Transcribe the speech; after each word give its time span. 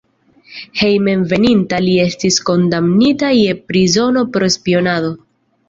Hejmenveninta 0.79 1.81
li 1.83 1.93
estis 2.05 2.41
kondamnita 2.51 3.31
je 3.43 3.55
prizono 3.71 4.27
pro 4.35 4.53
spionado. 4.59 5.17